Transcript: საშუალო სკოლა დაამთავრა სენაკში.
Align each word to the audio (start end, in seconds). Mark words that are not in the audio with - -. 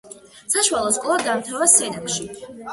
საშუალო 0.53 0.95
სკოლა 0.95 1.21
დაამთავრა 1.29 1.71
სენაკში. 1.77 2.29